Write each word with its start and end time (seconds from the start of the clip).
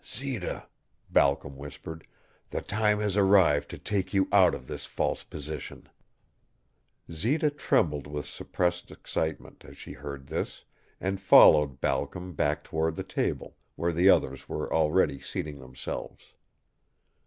"Zita," 0.03 0.65
Balcom 1.11 1.55
whispered, 1.57 2.07
"the 2.49 2.61
time 2.63 2.97
has 3.01 3.15
arrived 3.15 3.69
to 3.69 3.77
take 3.77 4.15
you 4.15 4.27
out 4.31 4.55
of 4.55 4.65
this 4.65 4.87
false 4.87 5.23
position." 5.23 5.87
Zita 7.11 7.51
trembled 7.51 8.07
with 8.07 8.25
suppressed 8.25 8.89
excitement 8.89 9.63
as 9.63 9.77
she 9.77 9.91
heard 9.91 10.25
this, 10.25 10.65
and 10.99 11.21
followed 11.21 11.79
Balcom 11.81 12.33
back 12.33 12.63
toward 12.63 12.95
the 12.95 13.03
table, 13.03 13.57
where 13.75 13.91
the 13.91 14.09
others 14.09 14.49
were 14.49 14.73
already 14.73 15.19
seating 15.19 15.59
themselves. 15.59 16.33